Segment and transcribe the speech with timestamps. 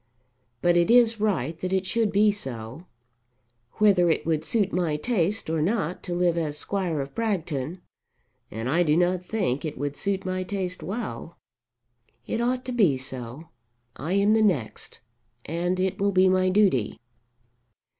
[0.63, 2.87] But it is right that it should be so.
[3.73, 7.81] Whether it would suit my taste or not to live as Squire of Bragton,
[8.49, 11.37] and I do not think it would suit my taste well,
[12.25, 13.49] it ought to be so.
[13.95, 15.01] I am the next,
[15.45, 16.99] and it will be my duty."